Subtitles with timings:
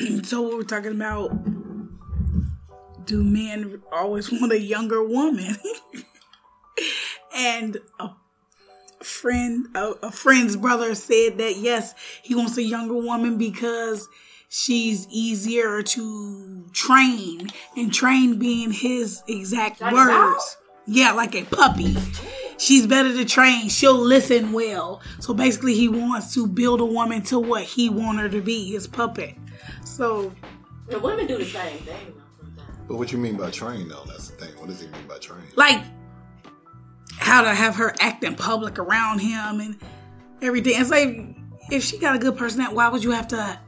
[0.22, 1.30] so we were talking about
[3.06, 5.56] do men always want a younger woman?
[7.34, 8.10] and a
[9.02, 14.08] friend, a, a, friend's brother said that yes, he wants a younger woman because
[14.48, 20.56] she's easier to train, and train being his exact words.
[20.86, 21.96] Yeah, like a puppy.
[22.58, 23.68] She's better to train.
[23.68, 25.02] She'll listen well.
[25.20, 28.72] So basically, he wants to build a woman to what he want her to be,
[28.72, 29.34] his puppet.
[29.84, 30.32] So
[30.88, 32.14] the women do the same thing.
[32.88, 34.04] But what you mean by train, though?
[34.06, 34.58] That's the thing.
[34.58, 35.42] What does he mean by train?
[35.56, 35.82] Like
[37.18, 39.78] how to have her act in public around him and
[40.40, 40.74] everything.
[40.76, 41.36] It's like
[41.70, 43.58] if she got a good personality, why would you have to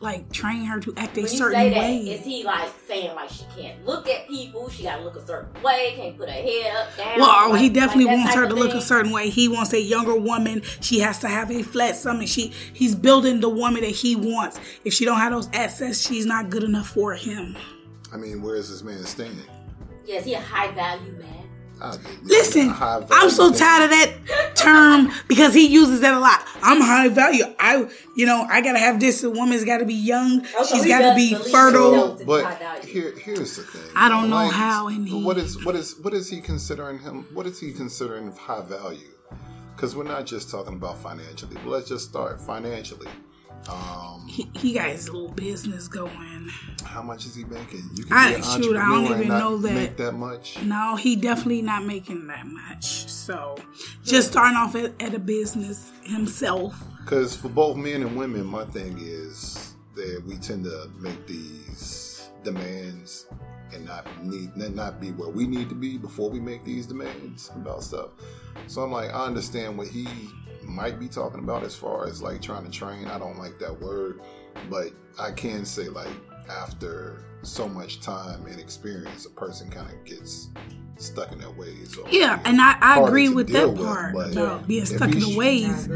[0.00, 1.96] like train her to act a when certain that, way?
[1.98, 4.68] Is he like saying like she can't look at people?
[4.68, 5.94] She got to look a certain way.
[5.96, 7.18] Can't put her head up down.
[7.18, 9.28] Well, oh, like, he definitely like wants her to look a certain way.
[9.28, 10.62] He wants a younger woman.
[10.80, 12.28] She has to have a flat stomach.
[12.28, 14.60] She he's building the woman that he wants.
[14.84, 17.56] If she don't have those assets, she's not good enough for him.
[18.12, 19.44] I mean, where is this man standing?
[20.04, 21.37] Yeah, is he a high value man?
[22.22, 26.44] Listen, I'm so tired of that term because he uses that a lot.
[26.62, 27.44] I'm high value.
[27.58, 29.22] I, you know, I gotta have this.
[29.22, 30.44] A woman's got to be young.
[30.56, 32.18] Oh, She's got to be fertile.
[32.26, 33.90] But here, here's the thing.
[33.94, 34.88] I don't know like, how.
[34.88, 37.26] And he, what is what is what is he considering him?
[37.32, 39.12] What is he considering high value?
[39.76, 41.54] Because we're not just talking about financially.
[41.54, 43.08] But let's just start financially.
[43.68, 43.97] Um,
[44.38, 46.48] he, he got his little business going.
[46.84, 47.90] How much is he making?
[47.96, 49.74] You can I, shoot, I don't even know that.
[49.74, 50.62] Make that much?
[50.62, 53.08] No, he definitely not making that much.
[53.08, 53.56] So,
[54.04, 56.80] just starting off at, at a business himself.
[57.02, 62.28] Because for both men and women, my thing is that we tend to make these
[62.44, 63.26] demands
[63.72, 67.50] and not need not be where we need to be before we make these demands
[67.54, 68.10] about stuff.
[68.66, 70.06] So I'm like, I understand what he
[70.62, 73.06] might be talking about as far as like trying to train.
[73.06, 74.20] I don't like that word,
[74.68, 76.12] but I can say like
[76.50, 80.48] after so much time and experience, a person kind of gets
[80.96, 81.96] stuck in their ways.
[82.10, 85.88] yeah, and I, I agree with that with, part about being stuck in the ways.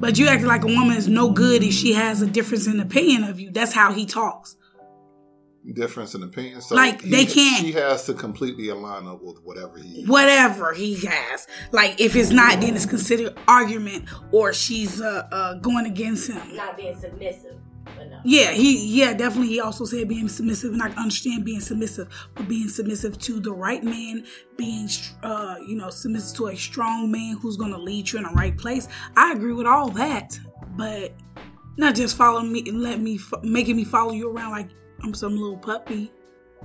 [0.00, 2.78] But you act like a woman is no good if she has a difference in
[2.78, 3.50] opinion of you.
[3.50, 4.56] That's how he talks
[5.72, 6.60] difference in opinion.
[6.60, 7.64] So like he, they can't.
[7.64, 10.04] She has to completely align up with whatever he.
[10.04, 11.46] Whatever he has.
[11.72, 16.56] Like if it's not, then it's considered argument, or she's uh, uh going against him.
[16.56, 17.56] Not being submissive.
[17.96, 18.20] No.
[18.24, 19.48] Yeah, he yeah definitely.
[19.48, 23.52] He also said being submissive, and I understand being submissive, but being submissive to the
[23.52, 24.24] right man,
[24.56, 24.88] being
[25.22, 28.30] uh you know submissive to a strong man who's going to lead you in the
[28.30, 28.88] right place.
[29.16, 30.38] I agree with all that,
[30.76, 31.14] but
[31.76, 34.68] not just following me and let me making me follow you around like
[35.02, 36.10] I'm some little puppy.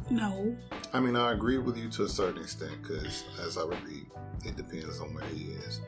[0.10, 0.56] No.
[0.92, 4.08] I mean, I agree with you to a certain extent because, as I repeat,
[4.46, 5.82] it depends on where he is.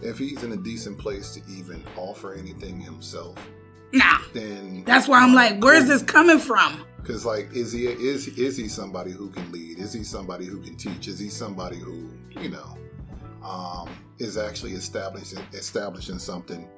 [0.00, 3.36] If he's in a decent place to even offer anything himself,
[3.92, 4.18] nah.
[4.32, 6.84] Then that's why I'm like, where's this coming from?
[6.98, 9.78] Because, like, is he is is he somebody who can lead?
[9.78, 11.08] Is he somebody who can teach?
[11.08, 12.10] Is he somebody who
[12.40, 12.78] you know
[13.42, 13.88] um,
[14.18, 16.68] is actually establishing establishing something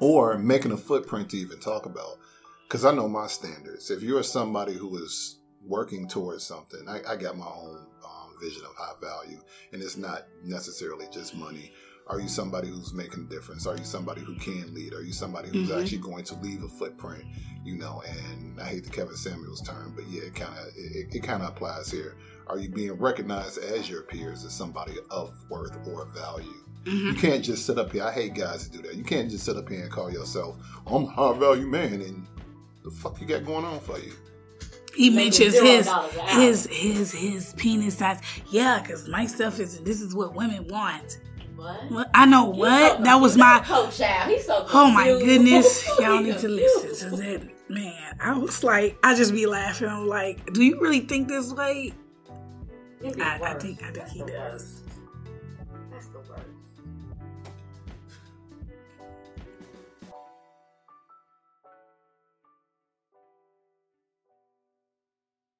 [0.00, 2.18] or making a footprint to even talk about?
[2.68, 3.90] Because I know my standards.
[3.90, 8.62] If you're somebody who is working towards something, I, I got my own um, vision
[8.64, 9.40] of high value,
[9.72, 11.72] and it's not necessarily just money.
[12.08, 13.66] Are you somebody who's making a difference?
[13.66, 14.92] Are you somebody who can lead?
[14.92, 15.80] Are you somebody who's mm-hmm.
[15.80, 17.24] actually going to leave a footprint?
[17.64, 21.14] You know, and I hate the Kevin Samuels term, but yeah, it kind of it,
[21.14, 22.16] it kind of applies here.
[22.46, 26.64] Are you being recognized as your peers as somebody of worth or value?
[26.84, 27.08] Mm-hmm.
[27.08, 28.04] You can't just sit up here.
[28.04, 28.94] I hate guys to do that.
[28.94, 32.26] You can't just sit up here and call yourself I'm a high value man and
[32.88, 34.12] the fuck you got going on for you?
[34.94, 35.88] He mentions his
[36.28, 38.20] his his his penis size.
[38.50, 41.18] Yeah, because my stuff is this is what women want.
[41.56, 42.08] What?
[42.14, 46.38] I know what so that was my coach He's so oh my goodness, y'all need
[46.38, 48.16] to listen to that man.
[48.20, 49.88] I was like, I just be laughing.
[49.88, 51.92] I'm like, do you really think this way?
[53.20, 54.82] I, I, think I think he does.
[54.82, 54.97] Worst.